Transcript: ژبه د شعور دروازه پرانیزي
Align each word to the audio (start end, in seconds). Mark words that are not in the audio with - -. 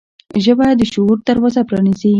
ژبه 0.43 0.67
د 0.79 0.81
شعور 0.91 1.17
دروازه 1.27 1.61
پرانیزي 1.69 2.09